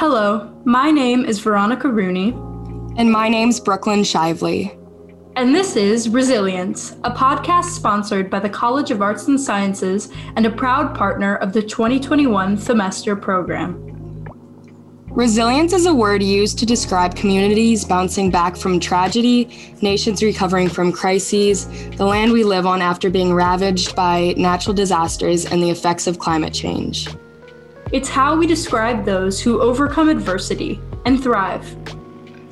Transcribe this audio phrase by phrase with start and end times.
[0.00, 2.30] Hello, my name is Veronica Rooney.
[2.96, 4.74] And my name's Brooklyn Shively.
[5.36, 10.46] And this is Resilience, a podcast sponsored by the College of Arts and Sciences and
[10.46, 13.76] a proud partner of the 2021 semester program.
[15.10, 20.92] Resilience is a word used to describe communities bouncing back from tragedy, nations recovering from
[20.92, 21.66] crises,
[21.98, 26.18] the land we live on after being ravaged by natural disasters and the effects of
[26.18, 27.06] climate change.
[27.92, 31.76] It's how we describe those who overcome adversity and thrive.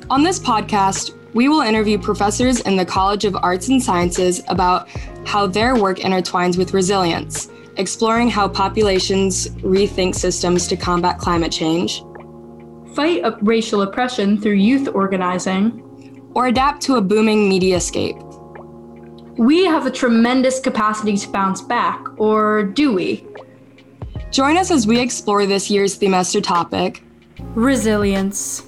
[0.09, 4.89] On this podcast, we will interview professors in the College of Arts and Sciences about
[5.25, 12.03] how their work intertwines with resilience, exploring how populations rethink systems to combat climate change
[12.99, 18.17] fight racial oppression through youth organizing, or adapt to a booming mediascape.
[19.37, 23.25] We have a tremendous capacity to bounce back, or do we?
[24.31, 27.03] Join us as we explore this year's semester topic
[27.55, 28.63] resilience.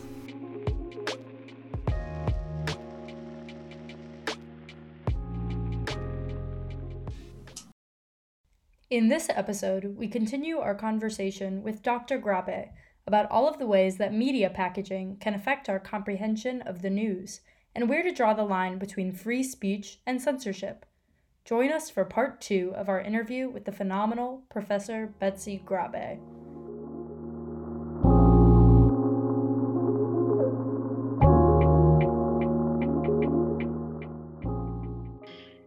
[8.90, 12.18] In this episode, we continue our conversation with Dr.
[12.18, 12.70] Grabe
[13.06, 17.42] about all of the ways that media packaging can affect our comprehension of the news
[17.75, 20.86] and where to draw the line between free speech and censorship.
[21.44, 26.20] Join us for part two of our interview with the phenomenal Professor Betsy Grabe.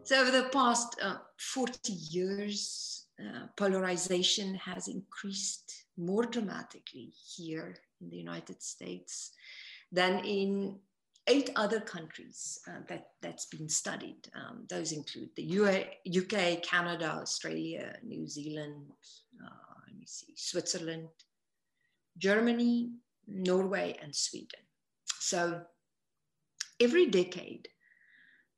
[0.05, 8.11] So, over the past uh, 40 years, uh, polarization has increased more dramatically here in
[8.11, 9.33] the United States
[9.91, 10.78] than in
[11.27, 14.28] eight other countries uh, that, that's been studied.
[14.34, 18.84] Um, those include the UA, UK, Canada, Australia, New Zealand,
[19.42, 21.08] uh, let me see, Switzerland,
[22.19, 22.91] Germany,
[23.27, 24.61] Norway, and Sweden.
[25.18, 25.62] So
[26.80, 27.68] every decade,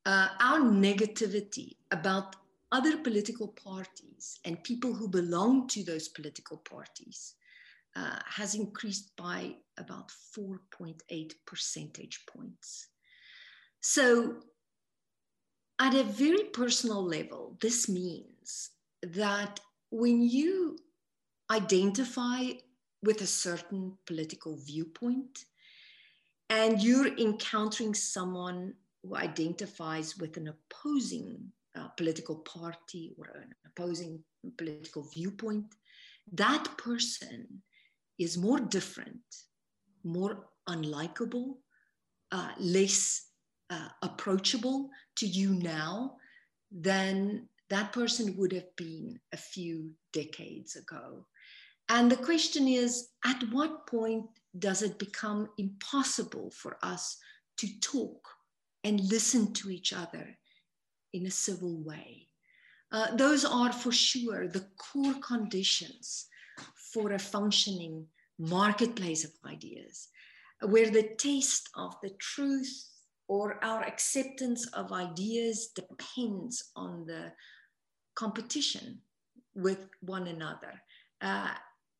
[0.04, 2.37] uh, our negativity about
[2.72, 7.34] other political parties and people who belong to those political parties
[7.97, 12.89] uh, has increased by about 4.8 percentage points.
[13.81, 14.37] So,
[15.79, 18.71] at a very personal level, this means
[19.03, 20.79] that when you
[21.51, 22.51] identify
[23.03, 25.45] with a certain political viewpoint
[26.51, 31.39] and you're encountering someone who identifies with an opposing
[31.75, 34.23] uh, political party or an opposing
[34.57, 35.67] political viewpoint,
[36.33, 37.63] that person
[38.19, 39.22] is more different,
[40.04, 41.56] more unlikable,
[42.32, 43.27] uh, less
[43.71, 46.16] uh, approachable to you now
[46.71, 51.27] than that person would have been a few decades ago.
[51.88, 54.27] And the question is at what point
[54.59, 57.16] does it become impossible for us
[57.59, 58.28] to talk
[58.84, 60.37] and listen to each other
[61.12, 62.28] in a civil way.
[62.93, 66.27] Uh, those are for sure the core conditions
[66.93, 68.06] for a functioning
[68.39, 70.09] marketplace of ideas,
[70.62, 72.84] where the taste of the truth
[73.28, 77.33] or our acceptance of ideas depends on the
[78.15, 79.00] competition
[79.55, 80.81] with one another.
[81.21, 81.50] Uh,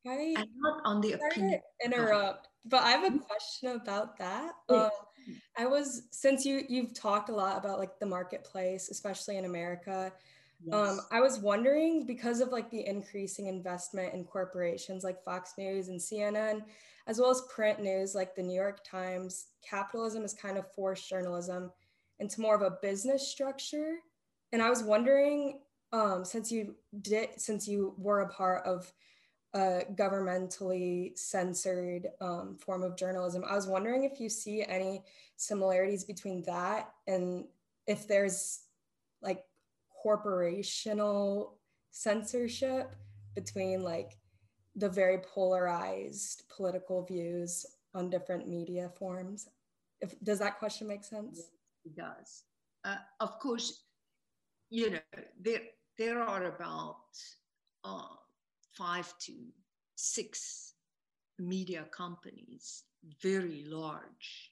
[0.07, 1.59] I, and not on the opinion.
[1.83, 4.53] interrupt, but I have a question about that.
[4.69, 4.89] Um,
[5.57, 10.13] I was since you you've talked a lot about like the marketplace, especially in America.
[10.71, 10.89] Um, yes.
[10.89, 15.89] Um, I was wondering because of like the increasing investment in corporations like Fox News
[15.89, 16.63] and CNN,
[17.07, 21.07] as well as print news like the New York Times, capitalism has kind of forced
[21.07, 21.71] journalism
[22.19, 23.97] into more of a business structure.
[24.51, 25.59] And I was wondering,
[25.93, 28.91] um, since you did, since you were a part of
[29.53, 33.43] a governmentally censored um, form of journalism.
[33.47, 35.03] I was wondering if you see any
[35.37, 37.45] similarities between that and
[37.87, 38.61] if there's
[39.21, 39.43] like
[40.05, 41.51] corporational
[41.91, 42.95] censorship
[43.35, 44.17] between like
[44.75, 49.47] the very polarized political views on different media forms.
[50.01, 51.51] If does that question make sense?
[51.85, 52.43] It does.
[52.85, 53.83] Uh, of course,
[54.69, 54.99] you know
[55.39, 55.61] there
[55.97, 57.05] there are about.
[57.83, 58.17] Uh,
[58.77, 59.33] five to
[59.95, 60.73] six
[61.39, 62.83] media companies,
[63.21, 64.51] very large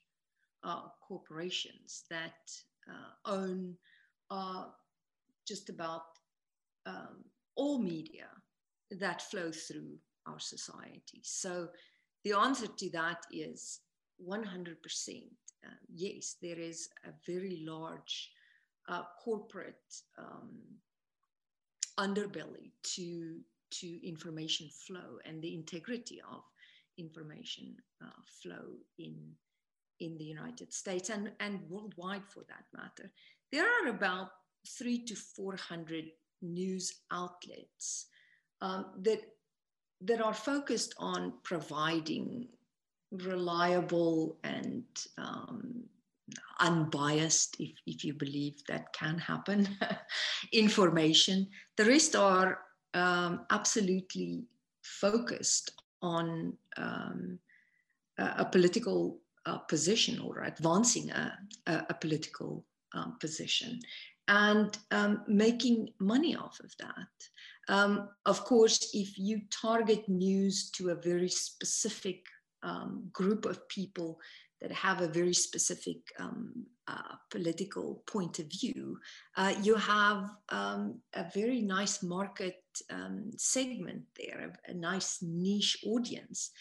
[0.63, 2.51] uh, corporations that
[2.89, 3.75] uh, own
[4.31, 4.65] uh,
[5.47, 6.03] just about
[6.85, 7.23] um,
[7.55, 8.27] all media
[8.91, 9.97] that flow through
[10.27, 11.21] our society.
[11.23, 11.69] So
[12.23, 13.79] the answer to that is
[14.25, 14.75] 100%.
[15.63, 18.31] Uh, yes, there is a very large
[18.87, 19.75] uh, corporate
[20.17, 20.59] um,
[21.99, 23.39] underbelly to
[23.71, 26.43] to information flow and the integrity of
[26.97, 29.15] information uh, flow in
[29.99, 33.11] in the United States and, and worldwide for that matter.
[33.51, 34.29] There are about
[34.67, 36.05] three to 400
[36.41, 38.07] news outlets
[38.61, 39.21] um, that,
[40.01, 42.47] that are focused on providing
[43.11, 44.83] reliable and
[45.17, 45.83] um,
[46.59, 49.67] unbiased, if, if you believe that can happen,
[50.51, 51.47] information.
[51.77, 52.59] The rest are
[52.93, 54.45] um, absolutely
[54.81, 55.71] focused
[56.01, 57.39] on um,
[58.17, 63.79] a, a, political uh, position or advancing a, a, a political um, position
[64.27, 67.07] and um, making money off of that.
[67.67, 72.25] Um, of course, if you target news to a very specific
[72.63, 74.19] um, group of people
[74.61, 78.97] that have a very specific um, uh, political point of view,
[79.35, 85.77] uh, you have um, a very nice market um, segment there, a, a, nice niche
[85.85, 86.51] audience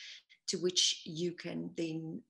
[0.49, 2.21] to which you can then,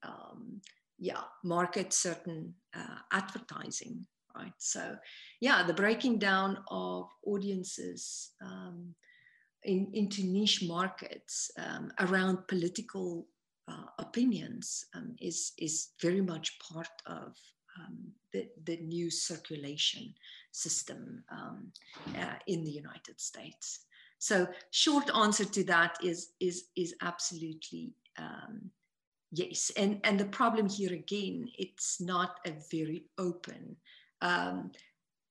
[0.99, 4.53] yeah, market certain uh, advertising, right?
[4.59, 4.97] So,
[5.41, 8.95] yeah, the breaking down of audiences um,
[9.63, 13.27] in, into niche markets um, around political
[13.69, 17.37] uh, opinions um, is, is very much part of
[17.79, 17.99] um,
[18.33, 20.15] the, the new circulation
[20.53, 21.73] system um,
[22.19, 23.87] uh, in the United States.
[24.19, 28.71] So short answer to that is, is, is absolutely um,
[29.33, 29.71] yes.
[29.77, 33.77] And, and the problem here again, it's not a very open
[34.25, 34.73] um,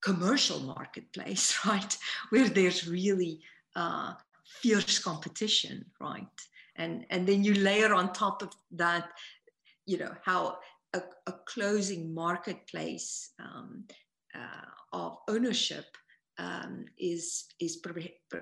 [0.01, 1.98] commercial marketplace, right?
[2.30, 3.42] Where there's really
[3.75, 4.13] uh,
[4.62, 6.40] fierce competition, right?
[6.75, 9.10] and and then you layer on top of that
[9.86, 10.57] you know how
[10.94, 13.84] a, a closing marketplace um,
[14.36, 15.86] uh, of ownership
[16.40, 17.81] um, is is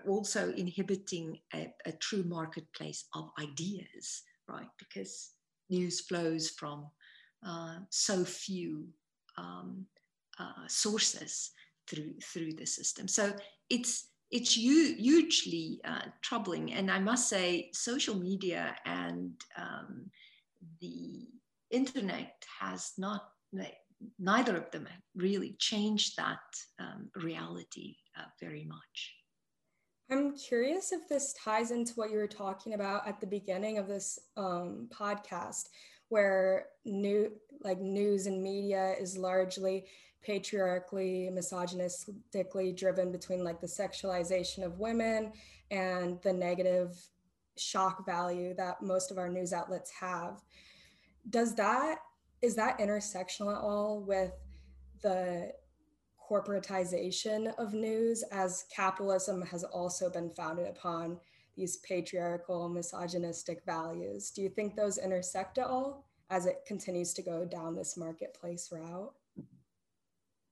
[0.08, 5.32] also inhibiting a, a, true marketplace of ideas right because
[5.70, 6.88] news flows from
[7.46, 8.88] uh, so few
[9.38, 9.86] um,
[10.42, 11.52] uh, sources
[11.88, 13.34] through through the system so
[13.70, 16.74] it's it's hugely uh, troubling.
[16.74, 20.10] And I must say, social media and um,
[20.80, 21.28] the
[21.70, 23.24] internet has not,
[24.18, 26.40] neither of them really changed that
[26.80, 29.16] um, reality uh, very much.
[30.10, 33.88] I'm curious if this ties into what you were talking about at the beginning of
[33.88, 35.70] this um, podcast,
[36.10, 37.32] where new
[37.64, 39.86] like news and media is largely
[40.22, 45.34] patriarchally, misogynistically driven between like the sexualization of women
[45.72, 46.98] and the negative
[47.58, 50.42] shock value that most of our news outlets have.
[51.30, 52.00] Does that,
[52.42, 54.32] is that intersectional at all with
[55.02, 55.52] the
[56.30, 61.20] corporatization of news as capitalism has also been founded upon
[61.56, 64.32] these patriarchal, misogynistic values?
[64.32, 68.72] Do you think those intersect at all as it continues to go down this marketplace
[68.72, 69.14] route?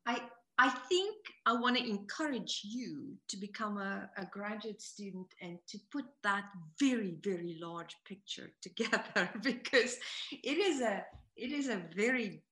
[0.06, 0.22] I,
[0.58, 1.16] I think
[1.46, 6.46] I want to encourage you to become a, a, graduate student and to put that
[6.80, 9.98] very, very large picture together because
[10.32, 11.06] it is a
[11.38, 12.44] it is a very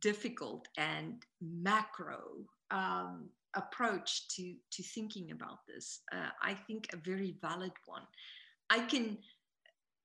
[0.00, 2.20] difficult and macro
[2.70, 6.00] um, approach to to thinking about this.
[6.12, 8.02] Uh, I think a very valid one.
[8.68, 9.18] I can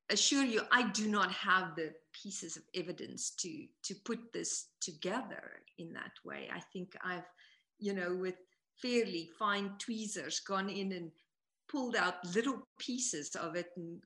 [0.10, 5.62] assure you, I do not have the pieces of evidence to to put this together
[5.78, 6.50] in that way.
[6.54, 7.30] I think I've,
[7.80, 8.36] you know, with
[8.82, 11.12] fairly fine tweezers, gone in and
[11.68, 14.02] pulled out little pieces of it and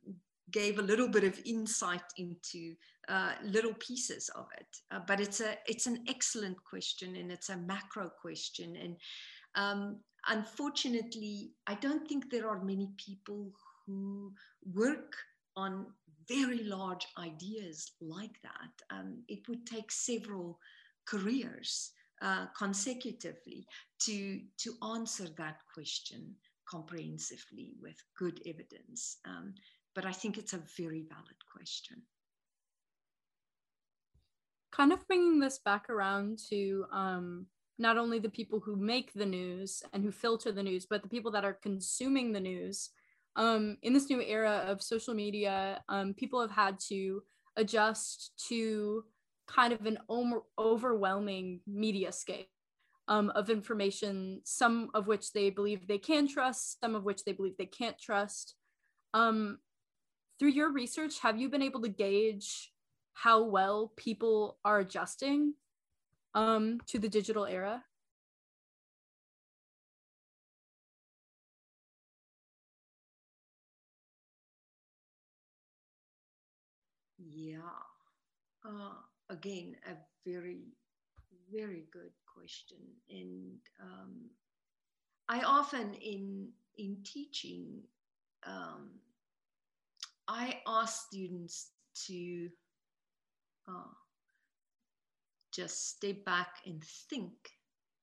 [0.51, 2.73] gave a little bit of insight into
[3.07, 4.67] uh, little pieces of it.
[4.91, 8.75] Uh, but it's a it's an excellent question and it's a macro question.
[8.75, 8.95] And
[9.55, 13.51] um, unfortunately, I don't think there are many people
[13.85, 14.33] who
[14.73, 15.15] work
[15.55, 15.87] on
[16.29, 20.59] very large ideas like that, um, it would take several
[21.07, 23.65] careers uh, consecutively
[24.00, 26.36] to, to answer that question
[26.69, 29.17] comprehensively with good evidence.
[29.25, 29.55] Um,
[29.95, 32.01] but I think it's a very valid question.
[34.71, 37.48] Kind of bringing this back around to um,
[37.79, 41.09] not only the people who make the news and who filter the news, but the
[41.09, 42.91] people that are consuming the news
[43.39, 47.24] um, in this new era of social media, um, people have had to
[47.55, 49.05] adjust to
[49.48, 49.98] kind of an
[50.60, 52.50] overwhelming media scape
[53.08, 57.31] um, of information, some of which they believe they can trust, some of which they
[57.31, 58.55] believe they can't trust.
[59.13, 59.60] Um,
[60.38, 62.74] through your research, have you been able to gauge
[63.13, 65.53] how well people are adjusting
[66.36, 67.84] um, to the digital era?
[77.39, 77.79] Yeah.
[78.65, 78.96] Uh,
[79.29, 79.93] again, a
[80.29, 80.74] very,
[81.51, 82.77] very good question.
[83.10, 84.29] And um,
[85.29, 87.81] I often, in, in teaching,
[88.46, 88.89] um,
[90.27, 91.72] I ask students
[92.08, 92.50] to
[93.67, 93.93] uh,
[95.53, 97.31] just step back and think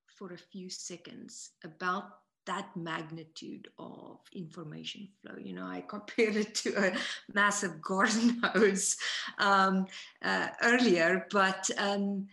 [0.07, 5.37] for a few seconds about that magnitude of information flow.
[5.39, 6.93] You know, I compared it to a
[7.35, 8.97] massive garden hose
[9.39, 9.87] um,
[10.25, 12.27] uh, earlier, but um,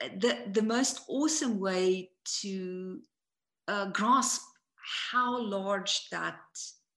[0.00, 2.10] the, the most awesome way
[2.40, 3.00] to
[3.66, 4.42] uh, grasp
[5.10, 6.40] how large that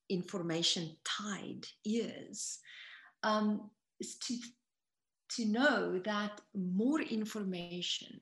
[0.09, 2.59] information tide is
[3.23, 4.37] um, is to,
[5.29, 8.19] to know that more information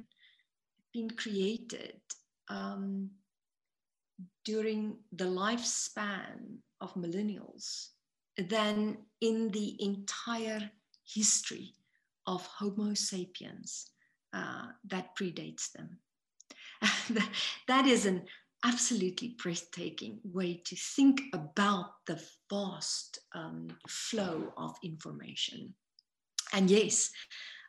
[0.93, 1.99] been created
[2.49, 3.09] um,
[4.45, 7.89] during the lifespan of millennials
[8.37, 10.69] than in the entire
[11.05, 11.73] history
[12.27, 13.91] of Homo sapiens
[14.33, 15.99] uh, that predates them.
[17.67, 18.23] that is an
[18.65, 25.73] absolutely breathtaking way to think about the vast um, flow of information.
[26.53, 27.11] And yes,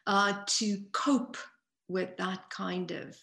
[0.06, 1.36] uh, to cope
[1.88, 3.16] with that kind of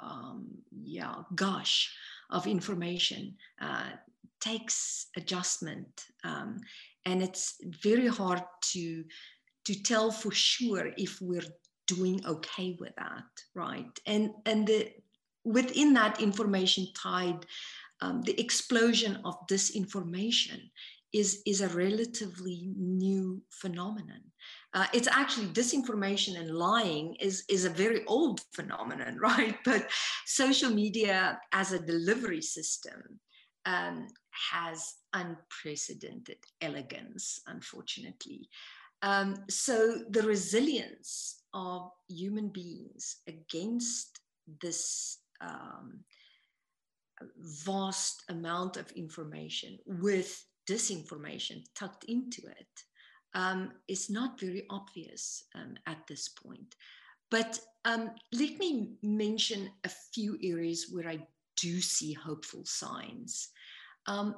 [0.00, 0.46] um,
[0.82, 1.94] yeah gush
[2.30, 3.90] of information uh,
[4.40, 6.58] takes adjustment um,
[7.06, 9.04] and it's very hard to
[9.64, 11.50] to tell for sure if we're
[11.86, 14.90] doing okay with that right and and the
[15.44, 17.46] within that information tide
[18.00, 20.60] um, the explosion of disinformation
[21.14, 24.20] is, is a relatively new phenomenon.
[24.74, 29.56] Uh, it's actually disinformation and lying is, is a very old phenomenon, right?
[29.64, 29.88] But
[30.26, 33.20] social media as a delivery system
[33.66, 34.08] um,
[34.52, 38.48] has unprecedented elegance, unfortunately.
[39.02, 44.20] Um, so the resilience of human beings against
[44.60, 46.00] this um,
[47.38, 52.84] vast amount of information with disinformation tucked into it
[53.34, 56.76] um, is not very obvious um, at this point.
[57.30, 61.18] But um, let me mention a few areas where I
[61.56, 63.48] do see hopeful signs.
[64.06, 64.36] Um,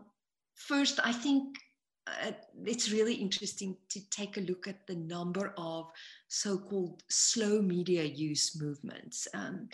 [0.55, 1.59] first, I think
[2.07, 2.33] uh,
[2.65, 5.91] it's really interesting to take a look at the number of
[6.29, 9.27] so called slow media use movements.
[9.35, 9.69] Um,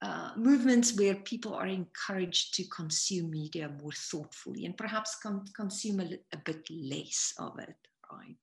[0.00, 5.98] uh, movements where people are encouraged to consume media more thoughtfully and perhaps con- consume
[5.98, 7.74] a, a, bit less of it,
[8.12, 8.36] right?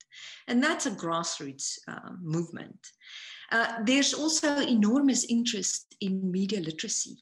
[0.47, 2.91] And that's a grassroots uh, movement.
[3.51, 7.17] Uh, there's also enormous interest in media literacy,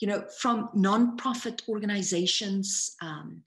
[0.00, 3.42] you know, from nonprofit organizations, um,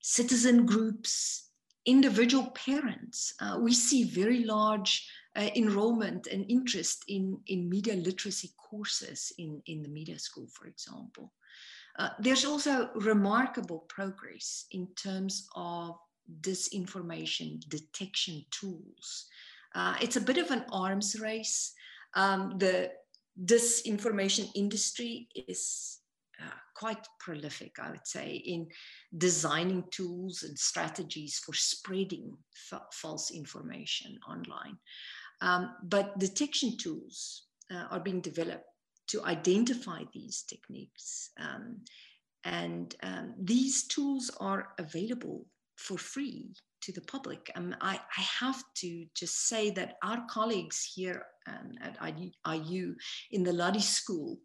[0.00, 1.50] citizen groups,
[1.86, 3.34] individual parents.
[3.40, 9.62] Uh, we see very large uh, enrollment and interest in, in media literacy courses in,
[9.66, 11.32] in the media school, for example.
[11.98, 15.96] Uh, there's also remarkable progress in terms of
[16.40, 19.26] disinformation detection tools.
[19.74, 21.72] Uh, it's a bit of an arms race.
[22.14, 22.90] Um, the
[23.44, 25.98] disinformation industry is
[26.42, 28.68] uh, quite prolific, I would say, in
[29.16, 32.36] designing tools and strategies for spreading
[32.92, 34.78] false information online.
[35.42, 38.64] Um, but detection tools uh, are being developed
[39.08, 41.30] to identify these techniques.
[41.38, 41.78] Um,
[42.44, 45.46] and um, these tools are available
[45.80, 47.50] for free to the public.
[47.56, 51.96] Um, I, I, have to just say that our colleagues here um, at
[52.46, 52.94] IU
[53.30, 54.38] in the Luddy School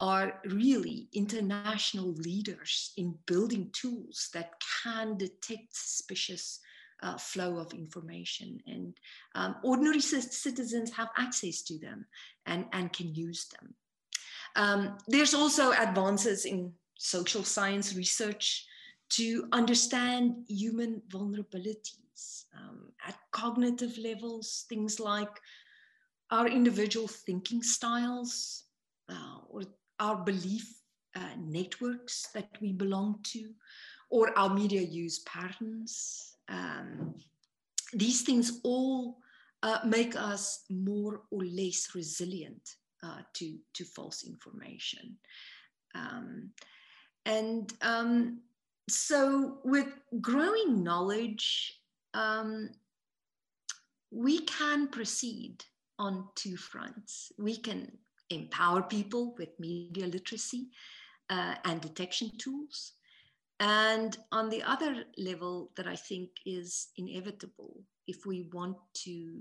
[0.00, 4.52] are really international leaders in building tools that
[4.82, 6.58] can detect suspicious
[7.02, 8.58] uh, flow of information.
[8.66, 8.96] And
[9.34, 12.06] um, ordinary citizens have access to them
[12.46, 13.74] and, and can use them.
[14.56, 18.66] Um, there's also advances in social science research
[19.16, 25.40] to understand human vulnerabilities um, at cognitive levels, things like
[26.30, 28.64] our individual thinking styles
[29.10, 29.62] uh, or
[30.00, 30.66] our belief
[31.14, 33.50] uh, networks that we belong to,
[34.10, 37.14] or our media use patterns, um,
[37.92, 39.18] these things all
[39.62, 45.16] uh, make us more or less resilient uh, to, to false information.
[45.94, 46.50] Um,
[47.26, 48.40] and um,
[48.88, 49.88] so, with
[50.20, 51.78] growing knowledge,
[52.14, 52.70] um,
[54.10, 55.64] we can proceed
[55.98, 57.32] on two fronts.
[57.38, 57.92] We can
[58.30, 60.68] empower people with media literacy
[61.30, 62.92] uh, and detection tools.
[63.60, 69.32] And on the other level that I think is inevitable, if we want to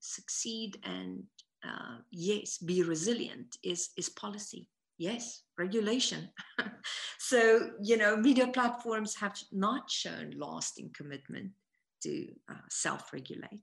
[0.00, 1.22] succeed and
[1.64, 4.68] uh, yes, be resilient is, is policy.
[4.98, 6.28] Yes, regulation.
[7.18, 11.52] so, you know, media platforms have not shown lasting commitment
[12.02, 13.62] to uh, self regulate,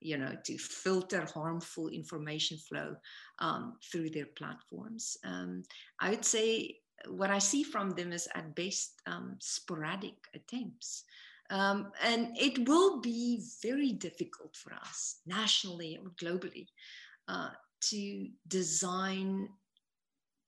[0.00, 2.96] you know, to filter harmful information flow
[3.38, 5.16] um, through their platforms.
[5.24, 5.62] Um,
[6.00, 6.78] I would say
[7.08, 11.04] what I see from them is at best um, sporadic attempts.
[11.50, 16.68] Um, and it will be very difficult for us nationally or globally
[17.28, 17.50] uh,
[17.90, 19.48] to design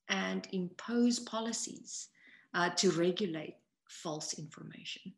[0.08, 2.08] and impose policies
[2.54, 3.56] uh, to regulate
[3.88, 5.12] false information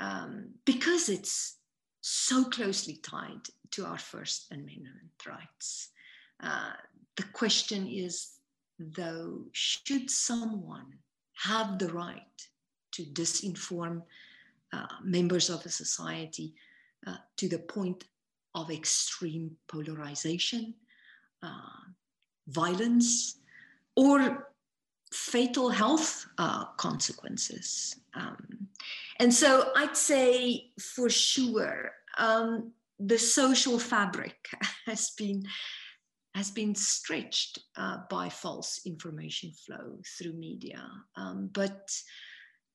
[0.00, 1.56] um, because it's
[2.00, 3.40] so closely tied
[3.72, 5.90] to our First Amendment rights.
[6.42, 6.72] Uh,
[7.16, 8.32] the question is,
[8.78, 10.86] though, should someone
[11.34, 12.22] have the right
[12.92, 14.02] to disinform
[14.72, 16.54] uh, members of a society
[17.06, 18.04] uh, to the point
[18.54, 20.74] of extreme polarization,
[21.42, 21.80] uh,
[22.48, 23.38] violence,
[23.96, 24.48] or
[25.12, 27.96] fatal health uh, consequences.
[28.14, 28.68] Um,
[29.18, 34.36] and so I'd say for sure, um, the social fabric
[34.86, 35.44] has been
[36.34, 40.86] has been stretched uh, by false information flow through media.
[41.16, 41.90] Um, but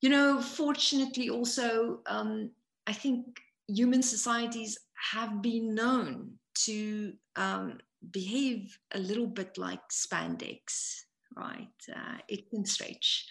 [0.02, 2.50] you know, fortunately, also, um,
[2.88, 4.80] I think human societies
[5.12, 6.32] have been known
[6.66, 7.78] to um,
[8.10, 11.04] behave a little bit like spandex,
[11.36, 11.68] right?
[11.94, 13.26] Uh, it can stretch.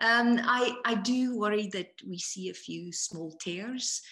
[0.00, 4.02] Um, I, I do worry that we see a few small tears,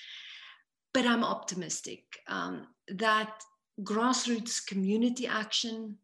[0.92, 3.42] but I'm optimistic um, that
[3.82, 5.98] grassroots community action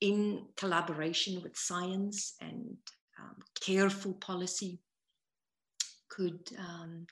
[0.00, 2.76] in collaboration with science and
[3.18, 4.78] um, careful policy
[6.08, 7.06] could um,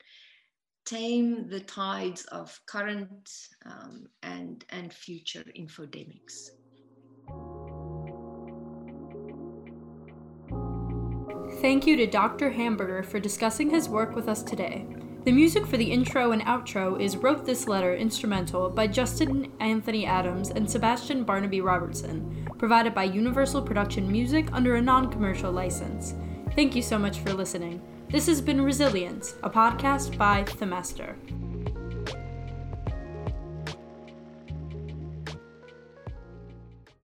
[0.84, 3.30] tame the tides of current
[3.64, 6.50] um, and, and future infodemics.
[11.64, 12.50] Thank you to Dr.
[12.50, 14.87] Hamburger for discussing his work with us today.
[15.24, 20.05] The music for the intro and outro is Wrote This Letter Instrumental by Justin Anthony
[20.05, 26.12] Adams and Sebastian Barnaby Robertson, provided by Universal Production Music under a non commercial license.
[26.55, 27.81] Thank you so much for listening.
[28.11, 31.16] This has been Resilience, a podcast by The Master.